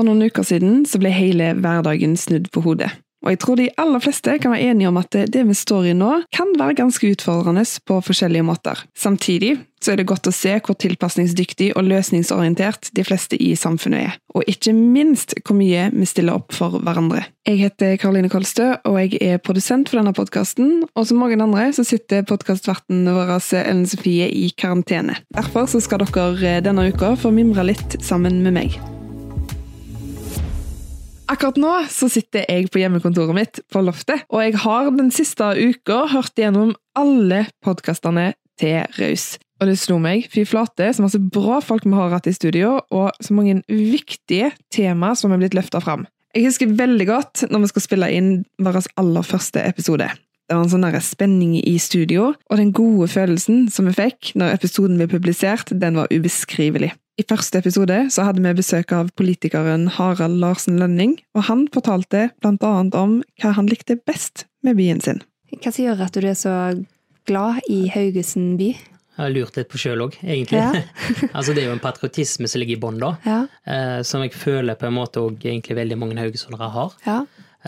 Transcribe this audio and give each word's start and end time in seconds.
For 0.00 0.08
noen 0.08 0.24
uker 0.24 0.46
siden 0.48 0.86
så 0.88 0.96
ble 0.96 1.10
hele 1.12 1.50
hverdagen 1.60 2.14
snudd 2.16 2.46
på 2.54 2.62
hodet. 2.64 2.88
Og 3.20 3.34
jeg 3.34 3.38
tror 3.42 3.58
de 3.60 3.66
aller 3.76 4.00
fleste 4.00 4.32
kan 4.40 4.54
være 4.54 4.70
enige 4.72 4.88
om 4.88 4.96
at 4.96 5.12
det 5.12 5.42
vi 5.44 5.52
står 5.52 5.90
i 5.90 5.92
nå, 5.92 6.22
kan 6.32 6.54
være 6.56 6.78
ganske 6.78 7.10
utfordrende 7.12 7.66
på 7.84 7.98
forskjellige 8.06 8.46
måter. 8.48 8.80
Samtidig 8.96 9.58
så 9.84 9.92
er 9.92 9.98
det 10.00 10.06
godt 10.08 10.30
å 10.30 10.32
se 10.32 10.54
hvor 10.64 10.78
tilpasningsdyktig 10.80 11.74
og 11.74 11.84
løsningsorientert 11.84 12.88
de 12.96 13.04
fleste 13.04 13.36
i 13.36 13.50
samfunnet 13.60 14.06
er. 14.06 14.14
Og 14.32 14.48
ikke 14.48 14.72
minst 14.72 15.34
hvor 15.42 15.58
mye 15.58 15.90
vi 15.92 16.08
stiller 16.08 16.38
opp 16.40 16.56
for 16.56 16.80
hverandre. 16.80 17.26
Jeg 17.44 17.60
heter 17.60 17.98
Karoline 18.00 18.30
Kolstø, 18.32 18.70
og 18.88 18.96
jeg 19.02 19.20
er 19.20 19.42
produsent 19.44 19.92
for 19.92 20.00
denne 20.00 20.16
podkasten. 20.16 20.86
Og 20.94 21.10
som 21.10 21.20
mange 21.20 21.36
andre 21.36 21.66
så 21.76 21.84
sitter 21.84 22.24
podkastverten 22.24 23.04
vår 23.04 23.34
Ellen 23.36 23.84
Sofie 23.84 24.30
i 24.32 24.48
karantene. 24.56 25.18
Derfor 25.36 25.68
så 25.68 25.84
skal 25.84 26.06
dere 26.06 26.62
denne 26.64 26.88
uka 26.88 27.12
få 27.20 27.34
mimre 27.36 27.68
litt 27.68 28.00
sammen 28.00 28.40
med 28.40 28.56
meg. 28.56 28.80
Akkurat 31.30 31.58
nå 31.62 31.72
så 31.86 32.08
sitter 32.10 32.42
jeg 32.50 32.72
på 32.74 32.80
hjemmekontoret 32.80 33.36
mitt 33.36 33.60
på 33.70 33.84
loftet, 33.86 34.24
og 34.34 34.40
jeg 34.42 34.56
har 34.64 34.88
den 34.96 35.12
siste 35.14 35.52
uka 35.54 36.00
hørt 36.10 36.34
gjennom 36.34 36.72
alle 36.98 37.44
podkastene 37.62 38.32
til 38.58 38.80
Raus. 38.96 39.36
Og 39.60 39.70
det 39.70 39.76
slo 39.78 40.00
meg, 40.02 40.26
fy 40.32 40.42
flate, 40.48 40.88
så 40.90 41.04
masse 41.04 41.20
bra 41.22 41.60
folk 41.62 41.86
vi 41.86 41.94
har 41.94 42.10
hatt 42.16 42.26
i 42.26 42.34
studio, 42.34 42.80
og 42.90 43.12
så 43.22 43.36
mange 43.36 43.60
viktige 43.68 44.50
tema 44.74 45.12
som 45.14 45.30
er 45.30 45.38
blitt 45.38 45.54
løfta 45.54 45.78
fram. 45.84 46.08
Jeg 46.34 46.48
husker 46.48 46.74
veldig 46.80 47.06
godt 47.06 47.44
når 47.50 47.62
vi 47.62 47.70
skal 47.70 47.86
spille 47.86 48.10
inn 48.16 48.32
vår 48.58 48.80
aller 48.98 49.30
første 49.30 49.62
episode. 49.68 50.08
Det 50.50 50.56
var 50.58 50.66
en 50.66 50.72
sånn 50.72 50.98
spenning 51.06 51.54
i 51.62 51.76
studio, 51.78 52.32
og 52.50 52.58
den 52.58 52.74
gode 52.74 53.06
følelsen 53.12 53.68
som 53.70 53.86
vi 53.86 53.94
fikk 54.00 54.32
når 54.34 54.56
episoden 54.56 54.98
ble 54.98 55.06
publisert, 55.12 55.70
den 55.70 56.00
var 56.00 56.10
ubeskrivelig. 56.10 56.90
I 57.20 57.24
første 57.28 57.58
episode 57.60 57.96
så 58.14 58.24
hadde 58.24 58.40
vi 58.40 58.50
besøk 58.56 58.94
av 58.96 59.10
politikeren 59.18 59.88
Harald 59.92 60.38
Larsen 60.40 60.78
Lønning, 60.80 61.18
og 61.36 61.44
han 61.50 61.66
fortalte 61.74 62.30
blant 62.40 62.62
annet 62.64 62.96
om 62.96 63.18
hva 63.42 63.50
han 63.58 63.68
likte 63.68 63.98
best 64.08 64.46
med 64.64 64.78
byen 64.78 65.02
sin. 65.04 65.20
Hva 65.52 65.68
som 65.68 65.84
gjør 65.84 66.00
at 66.06 66.16
du 66.16 66.24
er 66.24 66.38
så 66.38 66.54
glad 67.28 67.66
i 67.68 67.82
Haugesund 67.92 68.54
by? 68.60 68.70
Jeg 68.70 69.18
har 69.18 69.34
lurt 69.34 69.58
litt 69.58 69.68
på 69.68 69.82
sjøl 69.82 70.06
òg, 70.06 70.16
egentlig. 70.22 70.62
Ja. 70.62 70.80
altså, 71.36 71.52
det 71.52 71.66
er 71.66 71.68
jo 71.68 71.74
en 71.74 71.82
patriotisme 71.82 72.48
som 72.48 72.62
ligger 72.62 72.78
i 72.78 72.80
bånn, 72.86 73.02
da. 73.02 73.12
Ja. 73.26 73.40
Eh, 73.68 73.98
som 74.06 74.24
jeg 74.24 74.32
føler 74.32 74.80
på 74.80 74.88
en 74.88 74.96
måte 74.96 75.20
òg 75.20 75.44
egentlig 75.44 75.76
veldig 75.76 76.00
mange 76.00 76.16
haugesundere 76.22 76.70
har. 76.72 76.96
Ja. 77.04 77.18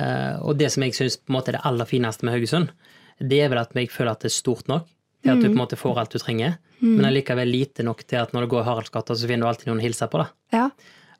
Eh, 0.00 0.40
og 0.40 0.56
det 0.62 0.72
som 0.72 0.86
jeg 0.86 0.96
syns 0.96 1.18
er 1.20 1.58
det 1.58 1.64
aller 1.68 1.92
fineste 1.92 2.24
med 2.24 2.38
Haugesund, 2.38 2.72
det 3.20 3.44
er 3.44 3.52
vel 3.52 3.60
at 3.60 3.76
jeg 3.76 3.92
føler 3.92 4.14
at 4.14 4.24
det 4.24 4.32
er 4.32 4.38
stort 4.38 4.70
nok 4.72 4.88
til 5.22 5.32
at 5.32 5.42
du 5.42 5.48
på 5.48 5.54
en 5.54 5.60
måte 5.60 5.78
får 5.78 6.00
alt 6.02 6.14
du 6.14 6.18
trenger, 6.18 6.56
mm. 6.80 6.88
men 6.96 7.06
allikevel 7.08 7.50
lite 7.50 7.86
nok 7.86 8.02
til 8.04 8.20
at 8.22 8.34
når 8.34 8.46
du 8.46 8.52
går 8.54 8.66
Haraldsgata, 8.66 9.16
så 9.16 9.28
finner 9.30 9.46
du 9.46 9.50
alltid 9.52 9.70
noen 9.70 9.82
å 9.82 9.86
hilse 9.86 10.08
på. 10.10 10.22
da. 10.22 10.28
Ja. 10.54 10.66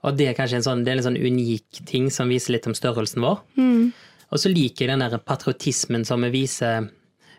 Og 0.02 0.16
det 0.18 0.30
er 0.30 0.38
kanskje 0.38 0.58
en 0.58 0.66
sånn, 0.66 0.82
det 0.82 0.92
er 0.92 1.00
en 1.00 1.06
sånn 1.06 1.20
unik 1.20 1.84
ting 1.86 2.08
som 2.10 2.32
viser 2.32 2.56
litt 2.56 2.66
om 2.66 2.74
størrelsen 2.74 3.22
vår. 3.22 3.38
Mm. 3.60 3.92
Og 4.32 4.42
så 4.42 4.50
liker 4.50 4.86
jeg 4.86 4.92
den 4.94 5.04
der 5.04 5.22
patriotismen 5.22 6.06
som 6.08 6.24
vi 6.26 6.32
viser 6.40 6.88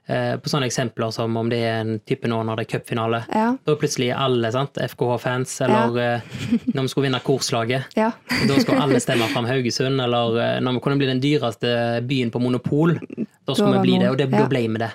på 0.03 0.51
sånne 0.51 0.67
eksempler 0.67 1.13
som 1.15 1.37
om 1.39 1.49
det 1.51 1.61
er 1.63 1.77
en 1.79 1.93
type 2.03 2.27
nå 2.27 2.41
når 2.43 2.59
det 2.59 2.65
er 2.65 2.71
cupfinale. 2.73 3.21
Ja. 3.31 3.45
Da 3.63 3.75
plutselig 3.79 4.09
er 4.11 4.19
alle 4.19 4.51
FKH-fans, 4.51 5.53
eller 5.63 5.99
ja. 5.99 6.07
Eh, 6.17 6.57
når 6.73 6.81
vi 6.81 6.91
skulle 6.91 7.07
vinne 7.07 7.21
korslaget. 7.23 7.95
Ja. 7.95 8.09
da 8.49 8.57
skulle 8.59 8.81
alle 8.83 8.99
stemme 9.03 9.29
fram 9.31 9.47
Haugesund, 9.47 10.01
eller 10.03 10.39
eh, 10.41 10.57
når 10.63 10.77
vi 10.77 10.83
kunne 10.83 10.99
bli 10.99 11.09
den 11.09 11.23
dyreste 11.23 12.01
byen 12.09 12.33
på 12.33 12.41
Monopol. 12.43 12.97
Da 13.43 13.55
skulle 13.55 13.79
vi 13.79 13.85
bli 13.87 14.01
det, 14.01 14.11
og 14.11 14.19
det, 14.19 14.29
da 14.33 14.43
ble 14.49 14.65
vi 14.67 14.83
det. 14.83 14.91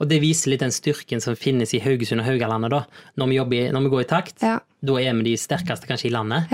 Og 0.00 0.08
det 0.08 0.22
viser 0.24 0.52
litt 0.52 0.64
den 0.64 0.74
styrken 0.74 1.22
som 1.24 1.36
finnes 1.38 1.72
i 1.76 1.82
Haugesund 1.84 2.24
og 2.24 2.28
Haugalandet, 2.28 2.72
da. 2.72 2.82
Når 3.20 3.30
vi, 3.30 3.38
jobber, 3.40 3.70
når 3.76 3.86
vi 3.86 3.94
går 3.94 4.04
i 4.04 4.10
takt, 4.10 4.42
da 4.42 4.98
er 5.00 5.16
vi 5.20 5.30
de 5.30 5.38
sterkeste 5.40 5.88
kanskje 5.88 6.10
i 6.10 6.16
landet. 6.16 6.52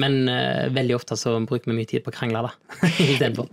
Men 0.00 0.24
uh, 0.26 0.66
veldig 0.74 0.96
ofte 0.96 1.16
så 1.18 1.36
bruker 1.46 1.70
vi 1.70 1.76
mye 1.76 1.88
tid 1.90 2.02
på 2.04 2.10
å 2.10 2.16
krangle, 2.16 2.42
da. 2.48 2.80
Istedenfor. 3.04 3.48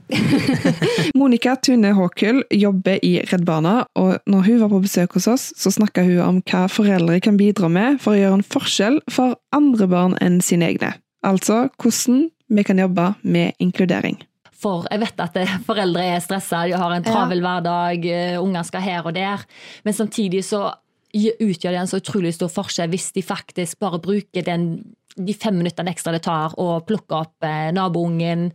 Monica 1.20 1.56
Tune 1.62 1.94
Håkull 1.98 2.42
jobber 2.56 2.98
i 3.06 3.14
Redd 3.30 3.46
Barna, 3.48 3.76
og 4.00 4.18
når 4.30 4.48
hun 4.48 4.60
var 4.64 4.74
på 4.74 4.82
besøk 4.88 5.18
hos 5.20 5.30
oss, 5.30 5.52
så 5.58 5.74
snakka 5.74 6.06
hun 6.08 6.20
om 6.26 6.42
hva 6.50 6.66
foreldre 6.72 7.20
kan 7.24 7.38
bidra 7.40 7.70
med 7.72 8.02
for 8.02 8.16
å 8.16 8.22
gjøre 8.22 8.42
en 8.42 8.50
forskjell 8.56 9.00
for 9.12 9.38
andre 9.56 9.90
barn 9.92 10.18
enn 10.24 10.42
sine 10.46 10.72
egne. 10.72 10.96
Altså 11.28 11.68
hvordan 11.78 12.28
vi 12.52 12.66
kan 12.68 12.82
jobbe 12.82 13.14
med 13.22 13.54
inkludering. 13.62 14.18
For 14.62 14.86
jeg 14.92 15.02
vet 15.02 15.22
at 15.24 15.38
foreldre 15.66 16.04
er 16.16 16.22
stressa, 16.22 16.66
de 16.70 16.78
har 16.78 16.94
en 16.94 17.06
travel 17.06 17.40
ja. 17.40 17.46
hverdag, 17.48 18.06
eh, 18.06 18.38
unger 18.42 18.66
skal 18.68 18.84
her 18.86 19.08
og 19.08 19.16
der. 19.18 19.46
Men 19.86 19.96
samtidig 19.98 20.44
så 20.46 20.68
utgjør 21.12 21.74
det 21.74 21.80
en 21.82 21.90
så 21.90 22.00
utrolig 22.00 22.34
stor 22.38 22.52
forskjell 22.52 22.92
hvis 22.92 23.10
de 23.16 23.24
faktisk 23.26 23.80
bare 23.84 24.00
bruker 24.04 24.46
den 24.48 24.68
de 25.16 25.36
fem 25.38 25.56
minuttene 25.58 25.92
ekstra 25.94 26.14
det 26.16 26.24
tar 26.26 26.56
å 26.62 26.80
plukke 26.88 27.18
opp 27.18 27.48
eh, 27.48 27.70
naboungen, 27.76 28.50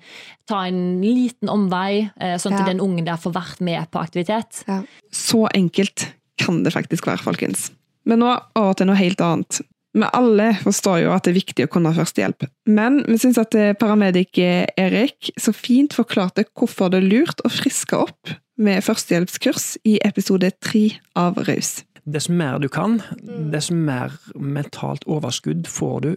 ta 0.49 0.65
en 0.69 0.99
liten 1.03 1.50
omvei, 1.53 2.06
eh, 2.21 2.37
sånn 2.41 2.56
at 2.56 2.65
ja. 2.65 2.72
den 2.72 2.83
ungen 2.84 3.06
der 3.06 3.21
får 3.21 3.34
vært 3.37 3.62
med 3.65 3.89
på 3.93 4.03
aktivitet. 4.03 4.62
Ja. 4.69 4.83
Så 5.15 5.47
enkelt 5.55 6.09
kan 6.41 6.62
det 6.67 6.75
faktisk 6.75 7.09
være, 7.09 7.25
folkens. 7.25 7.71
Men 8.06 8.22
nå 8.22 8.34
over 8.59 8.77
til 8.78 8.91
noe 8.91 8.99
helt 9.00 9.22
annet. 9.25 9.62
Vi 9.97 10.05
alle 10.12 10.50
forstår 10.61 11.00
jo 11.06 11.12
at 11.15 11.25
det 11.25 11.33
er 11.33 11.39
viktig 11.39 11.65
å 11.65 11.72
kunne 11.72 11.94
førstehjelp, 11.97 12.44
men 12.69 13.00
vi 13.06 13.17
syns 13.23 13.41
at 13.41 13.56
eh, 13.56 13.73
paramedic 13.78 14.37
Erik 14.43 15.33
så 15.41 15.55
fint 15.56 15.97
forklarte 15.97 16.44
hvorfor 16.53 16.93
det 16.93 17.00
er 17.00 17.11
lurt 17.15 17.41
å 17.44 17.53
friske 17.53 17.97
opp 18.05 18.37
med 18.61 18.84
førstehjelpskurs 18.84 19.77
i 19.88 19.97
episode 20.05 20.53
tre 20.65 20.88
av 21.17 21.41
Raus 21.49 21.86
dess 22.06 22.28
mer 22.31 22.61
du 22.62 22.69
kan, 22.72 23.00
mm. 23.22 23.50
dess 23.50 23.71
mer 23.75 24.15
mentalt 24.34 25.05
overskudd 25.11 25.67
får 25.71 26.00
du 26.05 26.11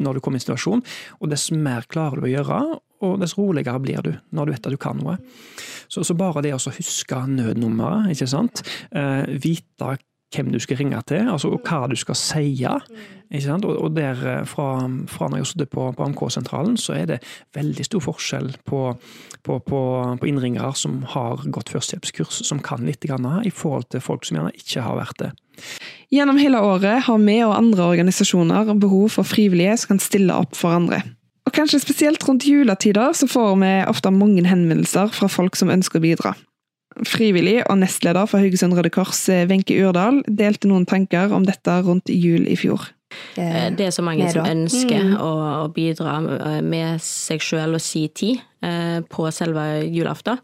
når 0.00 0.16
du 0.16 0.20
kommer 0.24 0.38
i 0.38 0.40
en 0.40 0.46
situasjon, 0.46 0.82
og 1.20 1.30
dess 1.32 1.50
mer 1.52 1.86
klarer 1.92 2.20
du 2.20 2.28
å 2.28 2.32
gjøre, 2.32 2.60
og 3.04 3.20
dess 3.20 3.36
roligere 3.36 3.80
blir 3.84 4.02
du 4.02 4.12
når 4.32 4.46
du 4.46 4.54
vet 4.54 4.68
at 4.68 4.74
du 4.74 4.80
kan 4.80 4.98
noe. 5.00 5.18
Så, 5.88 6.02
så 6.02 6.16
bare 6.18 6.42
det 6.44 6.54
å 6.56 6.60
huske 6.72 7.22
nødnummeret, 7.28 8.10
ikke 8.14 8.30
sant, 8.32 8.64
eh, 8.90 9.28
vite 9.42 9.96
hvem 10.34 10.50
du 10.52 10.58
skal 10.62 10.80
ringe 10.80 10.98
til, 11.06 11.28
altså 11.30 11.50
og 11.54 11.66
hva 11.66 11.86
du 11.90 11.96
skal 11.98 12.18
si. 12.18 12.48
Og, 12.66 13.70
og 13.70 13.90
der, 13.96 14.20
eh, 14.26 14.44
fra, 14.46 14.68
fra 15.10 15.28
når 15.30 15.42
jeg 15.42 15.50
satt 15.52 15.70
på, 15.70 15.86
på 15.96 16.06
AMK-sentralen, 16.06 16.76
så 16.78 16.96
er 16.98 17.10
det 17.10 17.18
veldig 17.56 17.86
stor 17.86 18.04
forskjell 18.04 18.52
på, 18.66 18.82
på, 19.46 19.58
på, 19.66 19.80
på 20.20 20.28
innringere 20.28 20.72
som 20.78 21.02
har 21.14 21.42
gått 21.54 21.72
førstehjelpskurs, 21.74 22.42
som 22.46 22.62
kan 22.62 22.86
litt, 22.86 23.02
grann, 23.06 23.26
i 23.46 23.52
forhold 23.54 23.90
til 23.94 24.02
folk 24.02 24.26
som 24.26 24.38
gjerne 24.38 24.54
ikke 24.58 24.86
har 24.86 24.98
vært 24.98 25.20
det. 25.22 25.32
Gjennom 26.12 26.38
hele 26.38 26.60
året 26.62 27.06
har 27.06 27.20
vi 27.22 27.36
og 27.42 27.56
andre 27.56 27.86
organisasjoner 27.94 28.74
behov 28.78 29.14
for 29.16 29.26
frivillige 29.26 29.78
som 29.80 29.94
kan 29.94 30.02
stille 30.02 30.34
opp 30.36 30.58
for 30.58 30.74
andre. 30.76 31.02
Og 31.46 31.54
kanskje 31.54 31.80
spesielt 31.82 32.24
rundt 32.26 32.46
juletider 32.46 33.14
så 33.14 33.28
får 33.30 33.54
vi 33.62 33.72
ofte 33.86 34.10
mange 34.10 34.42
henvendelser 34.46 35.12
fra 35.14 35.30
folk 35.30 35.56
som 35.58 35.70
ønsker 35.72 36.00
å 36.00 36.04
bidra. 36.04 36.34
Frivillig 37.04 37.58
og 37.66 37.76
nestleder 37.82 38.24
for 38.28 38.40
Haugesund 38.40 38.76
Røde 38.76 38.90
Kors, 38.92 39.28
eh, 39.28 39.44
Wenche 39.50 39.76
Urdal, 39.84 40.22
delte 40.26 40.68
noen 40.70 40.86
tanker 40.88 41.32
om 41.34 41.44
dette 41.44 41.74
rundt 41.84 42.08
jul 42.08 42.46
i 42.48 42.56
fjor. 42.56 42.88
Eh, 43.36 43.68
det 43.76 43.88
er 43.88 43.92
så 43.92 44.04
mange 44.04 44.28
som 44.32 44.46
ønsker 44.48 45.10
mm. 45.10 45.16
å, 45.20 45.32
å, 45.64 45.66
bidra 45.72 46.16
med 46.64 47.02
seg 47.04 47.44
sjøl 47.44 47.76
og 47.76 47.84
si 47.84 48.06
tid 48.08 48.40
eh, 48.64 49.02
på 49.12 49.28
selve 49.30 49.84
julaften. 49.84 50.40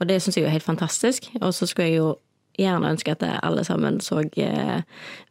Og 0.00 0.08
det 0.08 0.22
syns 0.22 0.38
jeg 0.38 0.48
er 0.48 0.56
helt 0.56 0.64
fantastisk. 0.64 1.28
Og 1.42 1.52
så 1.52 1.68
skulle 1.68 1.90
jeg 1.90 2.00
jo 2.00 2.14
gjerne 2.60 2.94
ønske 2.94 3.12
at 3.12 3.24
alle 3.44 3.64
sammen 3.64 4.00
så 4.04 4.22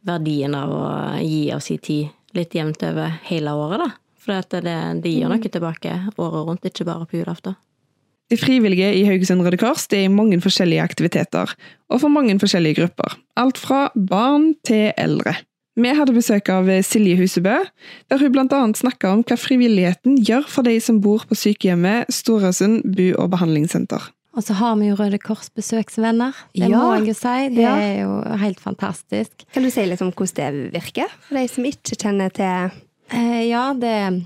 verdien 0.06 0.54
av 0.54 0.70
å 0.70 0.84
gi 1.18 1.48
av 1.54 1.62
si 1.66 1.80
tid 1.82 2.14
litt 2.38 2.54
jevnt 2.54 2.82
over 2.86 3.18
hele 3.26 3.56
året, 3.58 3.82
da. 3.82 3.90
For 4.20 4.46
det, 4.62 4.76
det 5.02 5.10
gir 5.10 5.30
noe 5.32 5.42
tilbake 5.42 5.96
året 6.14 6.46
rundt, 6.46 6.66
ikke 6.68 6.86
bare 6.86 7.08
på 7.10 7.18
julaften. 7.18 7.56
De 8.30 8.38
frivillige 8.38 8.92
i 8.94 9.02
Haugesund 9.08 9.42
Røde 9.42 9.58
Kors 9.58 9.88
er 9.90 10.04
i 10.04 10.10
mange 10.12 10.38
forskjellige 10.38 10.84
aktiviteter, 10.84 11.50
og 11.90 12.02
for 12.02 12.12
mange 12.14 12.36
forskjellige 12.38 12.78
grupper. 12.78 13.16
Alt 13.40 13.58
fra 13.58 13.88
barn 13.94 14.52
til 14.66 14.92
eldre. 14.94 15.34
Vi 15.80 15.90
hadde 15.96 16.14
besøk 16.14 16.50
av 16.52 16.68
Silje 16.86 17.16
Husebø, 17.18 17.56
der 18.10 18.22
hun 18.22 18.32
blant 18.34 18.54
annet 18.54 18.78
snakka 18.78 19.10
om 19.16 19.24
hva 19.26 19.38
frivilligheten 19.38 20.20
gjør 20.22 20.46
for 20.50 20.66
de 20.66 20.76
som 20.82 21.00
bor 21.02 21.24
på 21.26 21.38
sykehjemmet 21.38 22.10
Storesund 22.14 22.84
bu- 22.86 23.16
og 23.16 23.32
behandlingssenter. 23.32 24.10
Og 24.38 24.44
så 24.46 24.54
har 24.60 24.76
vi 24.78 24.90
jo 24.92 24.98
Røde 24.98 25.18
Kors 25.18 25.50
besøksvenner. 25.50 26.36
Det 26.54 26.68
ja. 26.70 26.78
må 26.78 26.92
jeg 27.00 27.08
jo 27.10 27.14
si. 27.18 27.48
Det 27.56 27.64
ja. 27.64 27.72
er 27.82 27.96
jo 28.04 28.12
helt 28.44 28.60
fantastisk. 28.62 29.42
Kan 29.54 29.66
du 29.66 29.72
si 29.74 29.86
litt 29.88 30.04
om 30.04 30.12
hvordan 30.14 30.60
det 30.70 30.70
virker, 30.76 31.10
for 31.26 31.40
de 31.40 31.48
som 31.50 31.66
ikke 31.66 31.98
kjenner 31.98 32.30
til 32.34 32.70
eh, 33.10 33.42
Ja, 33.48 33.72
det 33.74 34.22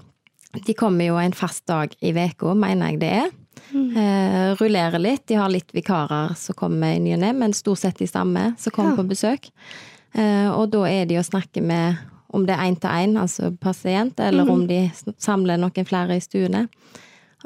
De 0.69 0.75
kommer 0.77 1.09
jo 1.09 1.17
en 1.19 1.33
fast 1.33 1.65
dag 1.67 1.97
i 2.05 2.13
uka, 2.13 2.53
mener 2.53 2.93
jeg 2.93 3.01
det 3.01 3.15
er. 3.23 3.33
Mm. 3.71 3.97
Eh, 3.97 4.49
rullerer 4.61 5.01
litt. 5.01 5.27
De 5.31 5.39
har 5.41 5.53
litt 5.53 5.73
vikarer 5.75 6.35
som 6.39 6.57
kommer 6.59 6.95
i 6.95 7.03
ny 7.03 7.15
og 7.17 7.23
ne, 7.25 7.33
men 7.37 7.57
stort 7.57 7.83
sett 7.83 8.01
de 8.03 8.09
samme 8.11 8.53
som 8.61 8.75
kommer 8.75 8.95
ja. 8.95 8.99
på 9.01 9.09
besøk. 9.15 9.49
Eh, 10.15 10.51
og 10.51 10.69
da 10.75 10.85
er 10.91 11.09
de 11.11 11.19
å 11.19 11.27
snakke 11.27 11.63
med 11.65 12.03
om 12.35 12.47
det 12.47 12.57
er 12.57 12.67
én 12.67 12.77
til 12.83 12.91
én, 12.91 13.15
altså 13.21 13.53
pasient, 13.63 14.19
eller 14.19 14.47
mm. 14.47 14.51
om 14.51 14.67
de 14.67 14.81
samler 15.23 15.61
noen 15.61 15.87
flere 15.87 16.19
i 16.19 16.23
stuene. 16.23 16.67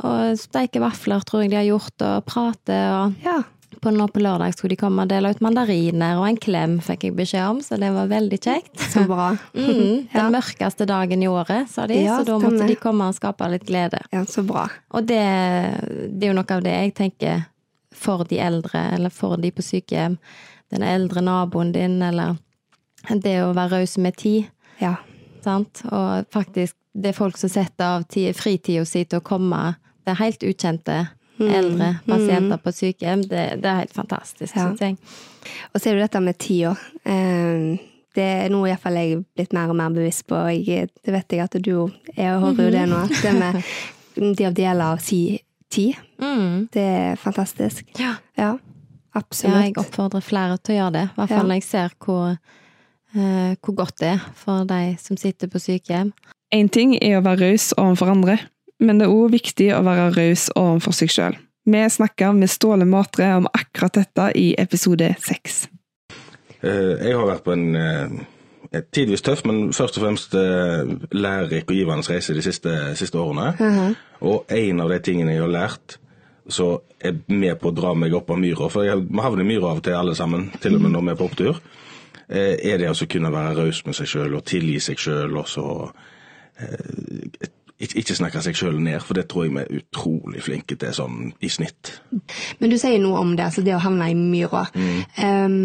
Og 0.06 0.38
steike 0.38 0.80
vafler 0.80 1.24
tror 1.26 1.44
jeg 1.44 1.52
de 1.52 1.58
har 1.58 1.68
gjort, 1.68 1.96
og 2.06 2.26
prate 2.28 2.78
og 2.94 3.24
ja. 3.24 3.40
På, 3.82 3.92
nå 3.94 4.08
på 4.10 4.22
lørdag 4.22 4.56
skulle 4.56 4.74
de 4.74 4.80
komme 4.80 5.04
og 5.04 5.10
dele 5.10 5.30
ut 5.30 5.42
mandariner, 5.44 6.18
og 6.18 6.26
en 6.26 6.38
klem 6.40 6.78
fikk 6.82 7.04
jeg 7.06 7.14
beskjed 7.18 7.44
om, 7.46 7.60
så 7.62 7.78
det 7.78 7.92
var 7.94 8.10
veldig 8.10 8.38
kjekt. 8.42 8.74
Så 8.90 9.04
bra. 9.06 9.28
mm, 9.54 10.08
den 10.14 10.32
mørkeste 10.34 10.86
dagen 10.88 11.22
i 11.22 11.28
året, 11.30 11.70
sa 11.70 11.86
de, 11.90 12.00
ja, 12.02 12.18
så 12.18 12.26
da 12.26 12.40
måtte 12.42 12.66
de 12.66 12.78
komme 12.80 13.06
og 13.06 13.18
skape 13.18 13.46
litt 13.52 13.66
glede. 13.68 14.00
Ja, 14.14 14.24
så 14.26 14.42
bra. 14.46 14.66
Og 14.90 15.06
det, 15.06 15.22
det 16.10 16.26
er 16.26 16.32
jo 16.32 16.38
noe 16.40 16.58
av 16.58 16.64
det 16.66 16.74
jeg 16.74 16.96
tenker 16.98 17.46
for 17.94 18.26
de 18.28 18.40
eldre, 18.42 18.82
eller 18.96 19.14
for 19.14 19.38
de 19.40 19.52
på 19.54 19.64
sykehjem. 19.64 20.18
Den 20.74 20.84
eldre 20.84 21.22
naboen 21.24 21.72
din, 21.72 22.00
eller 22.04 22.36
det 23.08 23.38
å 23.44 23.54
være 23.56 23.78
raus 23.78 23.96
med 24.02 24.18
tid. 24.18 24.50
Ja. 24.82 24.96
Sant? 25.44 25.82
Og 25.88 26.26
faktisk, 26.34 26.76
det 26.92 27.12
er 27.12 27.16
folk 27.18 27.38
som 27.40 27.52
setter 27.52 28.00
av 28.00 28.08
fritida 28.36 28.84
si 28.86 29.04
til 29.04 29.22
å 29.22 29.24
komme. 29.24 29.78
Det 30.04 30.18
helt 30.18 30.44
ukjente 30.44 31.04
mm. 31.38 31.52
eldre 31.60 31.90
pasienter 32.06 32.56
mm. 32.56 32.64
på 32.64 32.72
sykehjem. 32.74 33.22
Det, 33.28 33.44
det, 33.62 33.70
er 33.70 33.82
helt 33.82 33.94
fantastisk, 33.96 34.50
ja. 34.54 34.66
syns 34.66 34.82
jeg. 34.84 34.98
Og 35.72 35.80
så 35.80 35.90
er 35.90 35.98
det 35.98 36.06
dette 36.08 36.22
med 36.24 36.38
tida. 36.42 36.74
Eh, 37.04 37.78
det 38.18 38.28
er 38.44 38.52
noe 38.52 38.70
iallfall 38.70 38.98
jeg 38.98 39.14
er 39.14 39.24
blitt 39.38 39.54
mer 39.54 39.70
og 39.70 39.78
mer 39.78 39.94
bevisst 39.94 40.26
på. 40.30 40.40
Jeg, 40.56 40.90
det 41.04 41.14
vet 41.14 41.36
jeg 41.36 41.44
at 41.44 41.58
du 41.62 41.74
er, 42.16 42.32
og 42.34 42.48
hører 42.48 42.68
jo 42.68 42.74
det 42.74 42.86
nå. 42.90 43.02
Det 43.22 43.34
med 43.36 44.32
de 44.38 44.48
å 44.48 44.54
dele 44.54 44.92
av 44.94 45.02
si 45.02 45.22
tid. 45.70 45.98
Mm. 46.18 46.66
Det 46.74 46.88
er 47.02 47.20
fantastisk. 47.20 47.84
Ja. 48.00 48.16
ja. 48.38 48.56
Absolutt. 49.16 49.54
Ja, 49.54 49.66
jeg 49.68 49.78
oppfordrer 49.80 50.22
flere 50.24 50.58
til 50.62 50.76
å 50.76 50.80
gjøre 50.82 50.96
det. 50.96 51.04
I 51.10 51.20
hvert 51.20 51.36
fall 51.36 51.46
når 51.48 51.60
jeg 51.60 51.68
ser 51.68 51.94
hvor 52.02 52.32
Eh, 53.16 53.56
hvor 53.64 53.74
godt 53.74 54.00
det 54.00 54.08
er 54.08 54.24
for 54.36 54.66
de 54.68 54.96
som 55.00 55.16
sitter 55.16 55.48
på 55.48 55.58
sykehjem. 55.58 56.12
Én 56.52 56.68
ting 56.68 56.94
er 57.00 57.16
å 57.16 57.24
være 57.24 57.48
raus 57.48 57.70
overfor 57.76 58.12
andre, 58.12 58.36
men 58.78 59.00
det 59.00 59.08
er 59.08 59.14
òg 59.14 59.34
viktig 59.34 59.68
å 59.74 59.82
være 59.86 60.10
raus 60.16 60.48
overfor 60.56 60.96
seg 60.96 61.12
sjøl. 61.12 61.38
Vi 61.68 61.84
snakker 61.92 62.32
med 62.32 62.50
Ståle 62.50 62.86
Matre 62.88 63.34
om 63.36 63.48
akkurat 63.52 63.98
dette 64.00 64.30
i 64.40 64.54
episode 64.58 65.10
seks. 65.20 65.66
Eh, 66.62 66.94
jeg 67.04 67.14
har 67.14 67.28
vært 67.28 67.44
på 67.44 67.54
en 67.54 67.66
eh, 67.76 68.82
tidvis 68.94 69.24
tøff, 69.26 69.44
men 69.48 69.68
først 69.76 69.98
og 69.98 70.06
fremst 70.06 70.36
lærerik 71.12 71.68
og 71.68 71.76
givende 71.76 72.08
reise 72.08 72.36
de 72.36 72.44
siste, 72.44 72.74
siste 72.96 73.18
årene. 73.18 73.54
Uh 73.60 73.78
-huh. 73.78 73.94
Og 74.20 74.44
en 74.48 74.80
av 74.80 74.88
de 74.88 74.98
tingene 74.98 75.32
jeg 75.32 75.42
har 75.42 75.48
lært 75.48 75.98
som 76.48 76.78
er 77.00 77.14
med 77.26 77.58
på 77.60 77.68
å 77.68 77.74
dra 77.76 77.94
meg 77.94 78.14
opp 78.14 78.30
av 78.30 78.38
myra, 78.38 78.68
for 78.68 78.82
vi 78.82 79.20
havner 79.20 79.44
i 79.44 79.48
myra 79.48 79.70
av 79.70 79.76
og 79.76 79.84
til 79.84 79.92
alle 79.92 80.14
sammen, 80.14 80.50
til 80.60 80.74
og 80.74 80.80
med 80.80 80.90
når 80.90 81.00
vi 81.00 81.10
er 81.10 81.14
på 81.14 81.24
opptur. 81.24 81.60
Eh, 82.28 82.56
er 82.72 82.78
det 82.78 82.90
å 82.90 83.06
kunne 83.08 83.32
være 83.32 83.56
raus 83.56 83.82
med 83.86 83.96
seg 83.96 84.06
sjøl 84.06 84.34
og 84.34 84.44
tilgi 84.44 84.80
seg 84.80 85.00
sjøl, 85.00 85.36
og 85.36 85.48
så 85.48 85.66
eh, 87.78 87.96
ikke 88.00 88.16
snakke 88.18 88.42
seg 88.44 88.58
sjøl 88.58 88.78
ned, 88.82 89.00
for 89.04 89.18
det 89.18 89.28
tror 89.30 89.46
jeg 89.46 89.54
vi 89.56 89.64
er 89.64 89.82
utrolig 89.82 90.44
flinke 90.44 90.78
til 90.80 90.94
sånn 90.96 91.32
i 91.40 91.50
snitt. 91.52 91.94
Men 92.60 92.72
du 92.72 92.78
sier 92.80 92.98
noe 93.02 93.22
om 93.22 93.34
det, 93.36 93.48
altså 93.48 93.64
det 93.66 93.76
å 93.76 93.82
havne 93.82 94.10
i 94.12 94.16
myra. 94.18 94.66
Mm. 94.74 95.02
Um, 95.18 95.58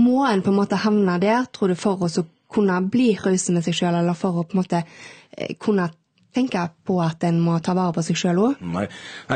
må 0.00 0.24
en 0.28 0.44
på 0.46 0.52
en 0.52 0.60
måte 0.60 0.78
havne 0.80 1.16
der, 1.22 1.48
tror 1.54 1.72
du, 1.72 1.78
for 1.78 2.06
å 2.06 2.10
kunne 2.50 2.76
bli 2.90 3.12
rause 3.22 3.54
med 3.54 3.66
seg 3.66 3.76
sjøl, 3.78 3.96
eller 4.02 4.18
for 4.18 4.42
å 4.42 4.46
på 4.46 4.56
en 4.56 4.62
måte 4.62 4.82
eh, 4.82 5.56
kunne 5.58 5.90
tenke 6.34 6.62
på 6.86 6.98
at 7.02 7.24
en 7.26 7.40
må 7.42 7.56
ta 7.62 7.74
vare 7.74 7.94
på 7.96 8.04
seg 8.06 8.18
sjøl 8.18 8.38
òg? 8.44 8.60
Nei, 8.62 8.86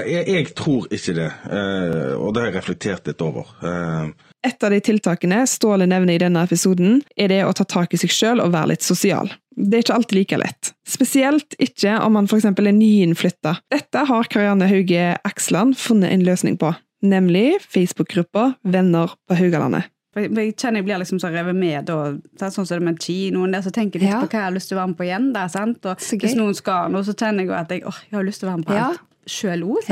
jeg, 0.06 0.26
jeg, 0.31 0.52
tror 0.58 0.87
ikke 0.94 1.16
det, 1.16 1.31
uh, 1.50 2.14
og 2.20 2.34
det 2.34 2.44
har 2.44 2.50
jeg 2.50 2.56
reflektert 2.61 3.11
litt 3.11 3.25
over. 3.25 3.50
Uh, 3.62 4.14
et 4.44 4.66
av 4.66 4.75
de 4.75 4.81
tiltakene 4.84 5.40
Ståle 5.49 5.88
nevner 5.88 6.19
i 6.19 6.20
denne 6.20 6.43
episoden, 6.44 7.00
er 7.16 7.32
det 7.32 7.40
å 7.46 7.55
ta 7.56 7.64
tak 7.64 7.94
i 7.96 8.00
seg 8.00 8.12
sjøl 8.12 8.43
og 8.44 8.52
være 8.55 8.75
litt 8.75 8.84
sosial. 8.84 9.32
Det 9.55 9.79
er 9.79 9.85
ikke 9.85 9.97
alltid 9.97 10.19
like 10.19 10.39
lett. 10.41 10.73
Spesielt 10.89 11.56
ikke 11.62 11.97
om 12.03 12.17
man 12.19 12.29
f.eks. 12.29 12.47
er 12.51 12.71
nyinnflytta. 12.75 13.56
Dette 13.73 14.05
har 14.09 14.31
Karianne 14.31 14.69
Hauge 14.71 15.15
Aksland 15.25 15.77
funnet 15.79 16.12
en 16.15 16.25
løsning 16.27 16.59
på, 16.61 16.73
nemlig 17.06 17.61
Facebook-gruppa 17.62 18.53
Venner 18.67 19.15
på 19.29 19.39
Haugalandet. 19.39 19.91
Jeg 20.15 20.53
kjenner 20.55 20.79
jeg 20.79 20.87
blir 20.87 21.01
liksom 21.03 21.19
så 21.19 21.31
revet 21.35 21.56
med, 21.59 21.91
og, 21.91 22.21
sånn 22.39 22.55
som 22.55 22.69
det 22.71 22.85
med 22.87 23.01
kinoen 23.03 23.55
der, 23.55 23.65
så 23.67 23.73
tenker 23.75 23.99
jeg 23.99 24.06
litt 24.06 24.15
ja. 24.15 24.21
på 24.23 24.31
hva 24.31 24.45
jeg 24.45 24.47
har 24.47 24.55
lyst 24.55 24.71
til 24.71 24.77
å 24.77 24.81
være 24.83 24.93
med 24.93 24.99
på 25.01 25.06
igjen. 25.09 25.31
der, 25.35 25.49
sant? 25.51 25.89
Og 25.91 26.05
Hvis 26.23 26.37
noen 26.39 26.55
skal 26.55 26.93
noe, 26.95 27.07
så 27.07 27.17
kjenner 27.19 27.49
jeg 27.49 27.57
at 27.59 27.75
jeg, 27.75 27.83
åh, 27.91 27.99
jeg 28.11 28.19
har 28.21 28.27
lyst 28.27 28.43
til 28.43 28.49
å 28.49 28.53
være 28.53 28.62
med 28.62 28.69
på 28.69 28.77
alt 28.79 29.00
ja. 29.03 29.31
sjøl 29.35 29.67
òg. 29.67 29.91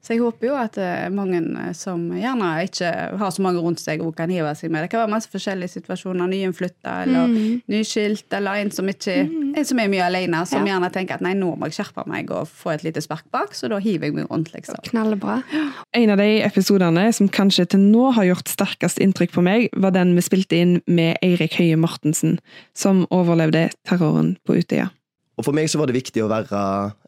Så 0.00 0.14
jeg 0.14 0.22
håper 0.22 0.48
jo 0.48 0.54
at 0.56 0.78
eh, 0.80 1.10
mange 1.12 1.42
eh, 1.60 1.72
som 1.76 2.06
gjerne 2.16 2.48
ikke 2.64 2.90
har 3.20 3.32
så 3.34 3.42
mange 3.44 3.60
rundt 3.60 3.82
seg, 3.82 4.00
og 4.00 4.14
kan 4.16 4.32
hive 4.32 4.52
seg 4.56 4.72
med. 4.72 4.86
Det 4.86 4.92
kan 4.94 5.02
være 5.02 5.12
masse 5.12 5.28
forskjellige 5.28 5.74
situasjoner. 5.74 6.30
Nyinnflytta 6.30 6.94
eller 7.04 7.28
mm. 7.28 7.58
nyskilt, 7.68 8.24
eller 8.38 8.62
en 8.62 8.72
som, 8.72 8.88
ikke, 8.88 9.18
mm. 9.28 9.50
en 9.60 9.68
som 9.68 9.82
er 9.82 9.90
mye 9.92 10.06
alene, 10.06 10.40
som 10.48 10.64
ja. 10.64 10.72
gjerne 10.72 10.88
tenker 10.94 11.18
at 11.18 11.24
nei, 11.24 11.34
nå 11.36 11.52
må 11.52 11.68
jeg 11.68 11.76
skjerpe 11.80 12.06
meg 12.08 12.32
og 12.32 12.48
få 12.48 12.72
et 12.72 12.86
lite 12.86 13.02
spark 13.04 13.26
bak, 13.34 13.52
så 13.56 13.68
da 13.68 13.80
hiver 13.82 14.08
jeg 14.08 14.16
meg 14.16 14.30
rundt, 14.32 14.54
liksom. 14.54 14.80
Knallbra. 14.88 15.40
En 15.96 16.14
av 16.14 16.22
de 16.22 16.30
episodene 16.46 17.04
som 17.16 17.28
kanskje 17.28 17.68
til 17.74 17.84
nå 17.90 18.08
har 18.16 18.30
gjort 18.30 18.48
sterkest 18.48 19.02
inntrykk 19.04 19.36
på 19.36 19.44
meg, 19.44 19.68
var 19.76 19.92
den 19.96 20.14
vi 20.16 20.24
spilte 20.24 20.62
inn 20.62 20.78
med 20.88 21.20
Eirik 21.26 21.58
Høie 21.60 21.76
Mortensen, 21.80 22.38
som 22.72 23.04
overlevde 23.12 23.68
terroren 23.84 24.38
på 24.48 24.56
Utøya. 24.62 24.88
Og 25.40 25.46
For 25.46 25.56
meg 25.56 25.70
så 25.72 25.78
var 25.80 25.88
det 25.88 25.96
viktig 25.96 26.20
å 26.20 26.28
være 26.28 26.58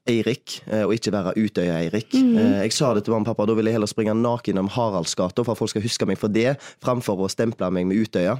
Eirik, 0.09 0.63
eh, 0.65 0.87
og 0.87 0.95
ikke 0.97 1.13
være 1.13 1.35
Utøya-Eirik. 1.37 2.15
Mm 2.15 2.37
-hmm. 2.37 2.55
Jeg 2.63 2.73
sa 2.73 2.95
det 2.95 3.05
til 3.05 3.13
mamma 3.13 3.29
og 3.29 3.37
pappa, 3.37 3.47
da 3.47 3.55
vil 3.55 3.67
jeg 3.67 3.75
heller 3.75 3.87
springe 3.87 4.15
naken 4.15 4.59
om 4.59 4.69
Haraldsgata 4.69 5.45
for 5.45 5.53
at 5.53 5.59
folk 5.59 5.71
skal 5.71 5.83
huske 5.83 6.07
meg 6.07 6.19
for 6.19 6.29
det, 6.29 6.57
framfor 6.83 7.17
å 7.21 7.29
stemple 7.29 7.71
meg 7.71 7.87
med 7.87 7.97
Utøya. 7.97 8.39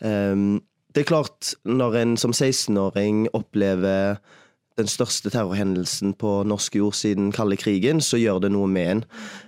Um, 0.00 0.62
det 0.94 1.00
er 1.00 1.04
klart, 1.04 1.54
når 1.64 1.94
en 1.96 2.16
som 2.16 2.30
16-åring 2.30 3.28
opplever 3.34 4.16
den 4.78 4.86
største 4.86 5.30
terrorhendelsen 5.30 6.14
på 6.14 6.44
norsk 6.44 6.76
jord 6.76 6.94
siden 6.94 7.32
kalde 7.32 7.56
krigen, 7.56 8.00
så 8.00 8.16
gjør 8.16 8.40
det 8.40 8.52
noe 8.52 8.66
med 8.66 8.90
en. 8.90 9.04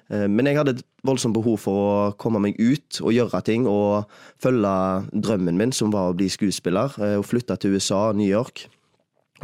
Men 0.09 0.47
jeg 0.47 0.57
hadde 0.57 0.71
et 0.71 0.83
voldsomt 1.05 1.35
behov 1.35 1.59
for 1.59 1.73
å 1.73 2.13
komme 2.19 2.41
meg 2.41 2.57
ut 2.59 3.01
og 3.01 3.13
gjøre 3.13 3.41
ting, 3.43 3.67
og 3.67 4.05
følge 4.43 5.07
drømmen 5.13 5.57
min, 5.57 5.73
som 5.73 5.93
var 5.93 6.11
å 6.11 6.17
bli 6.17 6.29
skuespiller, 6.29 6.91
og 7.19 7.25
flytte 7.25 7.57
til 7.57 7.71
USA, 7.71 8.13
New 8.13 8.29
York 8.29 8.69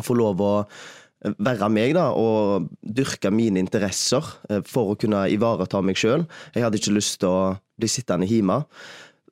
få 0.04 0.16
lov 0.18 0.42
å 0.44 0.52
være 1.42 1.68
meg 1.72 1.94
da, 1.96 2.10
og 2.12 2.68
dyrke 2.82 3.32
mine 3.34 3.60
interesser 3.62 4.24
eh, 4.50 4.62
for 4.66 4.92
å 4.92 4.98
kunne 5.00 5.26
ivareta 5.32 5.80
meg 5.84 5.98
sjøl. 5.98 6.26
Jeg 6.54 6.66
hadde 6.66 6.80
ikke 6.80 6.96
lyst 6.96 7.20
til 7.22 7.32
å 7.32 7.54
bli 7.80 7.90
sittende 7.90 8.28
hjemme. 8.28 8.60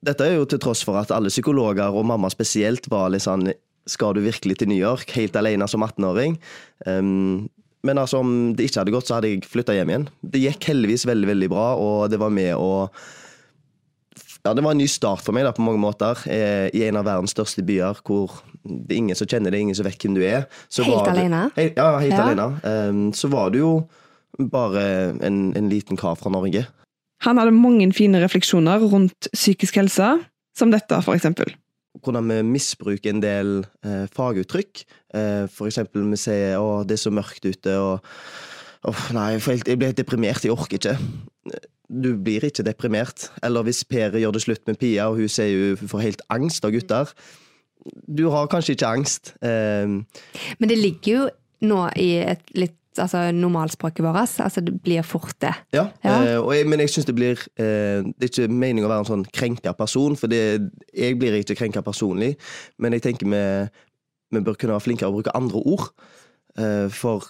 Dette 0.04 0.26
er 0.26 0.38
jo 0.38 0.48
til 0.48 0.60
tross 0.60 0.84
for 0.84 0.98
at 1.00 1.12
alle 1.14 1.32
psykologer, 1.32 1.94
og 1.94 2.06
mamma 2.08 2.30
spesielt, 2.32 2.88
var 2.92 3.12
litt 3.12 3.24
sånn 3.24 3.52
Skal 3.84 4.14
du 4.16 4.22
virkelig 4.24 4.56
til 4.56 4.68
New 4.70 4.80
York 4.80 5.10
helt 5.12 5.36
alene 5.36 5.66
som 5.68 5.82
18-åring? 5.84 6.38
Um, 6.88 7.50
men 7.84 8.00
altså, 8.00 8.22
om 8.24 8.54
det 8.56 8.70
ikke 8.70 8.80
hadde 8.80 8.94
gått, 8.94 9.10
så 9.10 9.18
hadde 9.18 9.28
jeg 9.28 9.44
flytta 9.44 9.74
hjem 9.76 9.90
igjen. 9.92 10.06
Det 10.24 10.40
gikk 10.40 10.70
heldigvis 10.70 11.04
veldig, 11.04 11.28
veldig 11.34 11.50
bra, 11.52 11.66
og 11.76 12.08
det 12.08 12.20
var 12.20 12.32
med 12.32 12.54
å 12.56 12.88
ja, 14.44 14.52
det 14.52 14.60
var 14.64 14.74
en 14.74 14.80
ny 14.82 14.86
start 14.90 15.24
for 15.24 15.32
meg 15.32 15.46
da, 15.46 15.54
på 15.56 15.64
mange 15.64 15.80
måter. 15.80 16.20
Eh, 16.28 16.68
I 16.76 16.84
en 16.88 16.98
av 17.00 17.06
verdens 17.08 17.32
største 17.32 17.64
byer 17.64 18.02
hvor 18.04 18.42
det 18.64 18.92
er 18.92 19.00
ingen 19.00 19.16
som 19.16 19.28
kjenner 19.28 19.54
deg, 19.54 19.64
ingen 19.64 19.76
som 19.76 19.86
vet 19.88 20.00
hvem 20.04 20.18
du 20.18 20.20
er. 20.24 20.44
Så 20.68 20.84
helt 20.84 21.08
alene? 21.08 21.46
Hei, 21.56 21.70
ja, 21.72 21.88
helt 22.00 22.12
ja. 22.12 22.26
alene. 22.26 22.48
Um, 22.60 23.06
så 23.16 23.30
var 23.32 23.54
du 23.54 23.60
jo 23.62 23.72
bare 24.52 24.84
en, 25.24 25.54
en, 25.56 25.68
liten 25.72 25.96
kar 26.00 26.18
fra 26.20 26.32
Norge. 26.32 26.66
Han 27.24 27.40
hadde 27.40 27.56
mange 27.56 27.88
fine 27.96 28.20
refleksjoner 28.20 28.84
rundt 28.84 29.30
psykisk 29.32 29.78
helse, 29.80 30.10
som 30.56 30.72
dette, 30.74 31.00
for 31.06 31.16
eksempel. 31.16 31.54
Hvordan 32.04 32.28
vi 32.28 32.40
misbruker 32.44 33.14
en 33.14 33.22
del 33.22 33.52
eh, 33.86 34.04
faguttrykk. 34.12 34.82
Eh, 35.14 35.44
for 35.48 35.70
eksempel 35.70 36.04
vi 36.10 36.18
sier 36.20 36.58
'å, 36.58 36.82
det 36.84 36.98
er 36.98 37.04
så 37.06 37.14
mørkt 37.14 37.46
ute', 37.46 37.78
og 37.78 38.02
oh, 38.90 39.04
'nei, 39.14 39.38
jeg 39.38 39.78
blir 39.78 39.94
helt 39.94 40.02
deprimert, 40.02 40.44
jeg 40.44 40.52
orker 40.52 40.76
ikke' 40.76 40.98
du 41.88 42.14
blir 42.16 42.44
ikke 42.44 42.64
deprimert. 42.66 43.28
Eller 43.42 43.64
hvis 43.66 43.84
Per 43.84 44.16
gjør 44.18 44.34
det 44.34 44.44
slutt 44.44 44.66
med 44.66 44.78
Pia, 44.80 45.08
og 45.08 45.20
hun 45.20 45.28
sier 45.28 45.74
hun 45.80 45.90
får 45.90 46.04
helt 46.04 46.22
angst 46.32 46.64
av 46.64 46.72
gutter. 46.74 47.10
Du 48.08 48.28
har 48.32 48.48
kanskje 48.48 48.76
ikke 48.76 48.88
angst. 48.88 49.34
Um, 49.42 50.06
Men 50.58 50.70
det 50.70 50.78
ligger 50.78 51.12
jo 51.12 51.28
nå 51.68 51.82
i 52.00 52.16
et 52.24 52.42
litt 52.56 52.78
altså, 52.98 53.30
normalspråket 53.32 54.04
vårt. 54.04 54.40
Altså, 54.40 54.60
det 54.64 54.80
blir 54.82 55.02
fort 55.02 55.36
det. 55.40 55.52
Ja, 55.76 55.88
ja. 56.04 56.40
Uh, 56.40 56.54
jeg, 56.54 56.68
men 56.68 56.80
jeg 56.80 56.94
syns 56.94 57.08
det 57.08 57.16
blir 57.16 57.40
eh, 57.60 58.00
Det 58.04 58.28
er 58.28 58.32
ikke 58.32 58.48
meningen 58.48 58.86
å 58.86 58.92
være 58.92 59.04
en 59.04 59.12
sånn 59.12 59.28
krenka 59.34 59.74
person, 59.76 60.16
for 60.16 60.32
det, 60.32 60.70
jeg 60.96 61.18
blir 61.20 61.36
ikke 61.40 61.58
krenka 61.58 61.84
personlig. 61.84 62.34
Men 62.78 62.96
jeg 62.96 63.04
tenker 63.10 63.28
vi, 63.28 63.44
vi 64.32 64.44
bør 64.44 64.56
kunne 64.56 64.78
være 64.78 64.86
flinkere 64.88 65.12
å 65.12 65.18
bruke 65.18 65.36
andre 65.36 65.60
ord. 65.60 65.90
Eh, 66.58 66.88
for 66.94 67.28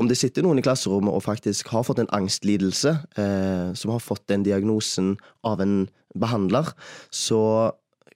om 0.00 0.08
det 0.10 0.18
sitter 0.18 0.42
noen 0.42 0.58
i 0.58 0.64
klasserommet 0.64 1.14
og 1.14 1.22
faktisk 1.24 1.70
har 1.74 1.84
fått 1.86 2.00
en 2.02 2.10
angstlidelse, 2.16 2.96
eh, 3.20 3.70
som 3.78 3.94
har 3.94 4.02
fått 4.02 4.26
den 4.30 4.42
diagnosen 4.46 5.14
av 5.46 5.62
en 5.62 5.84
behandler, 6.18 6.72
så 7.14 7.72